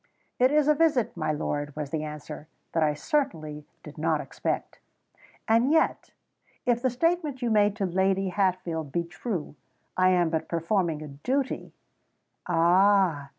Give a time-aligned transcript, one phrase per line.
[0.39, 4.79] "It is a visit, my lord," was the answer, "that I certainly did not expect."
[5.47, 11.07] "And yet—if the statement you made to Lady Hatfield be true—I am but performing a
[11.07, 11.71] duty——"
[12.47, 13.29] "Ah!